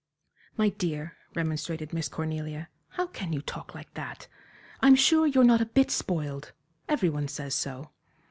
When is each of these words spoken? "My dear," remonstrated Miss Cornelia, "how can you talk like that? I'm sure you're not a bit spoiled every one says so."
"My 0.57 0.69
dear," 0.69 1.15
remonstrated 1.35 1.93
Miss 1.93 2.09
Cornelia, 2.09 2.69
"how 2.89 3.05
can 3.05 3.33
you 3.33 3.41
talk 3.43 3.75
like 3.75 3.93
that? 3.93 4.27
I'm 4.79 4.95
sure 4.95 5.27
you're 5.27 5.43
not 5.43 5.61
a 5.61 5.65
bit 5.67 5.91
spoiled 5.91 6.53
every 6.89 7.11
one 7.11 7.27
says 7.27 7.53
so." 7.53 7.91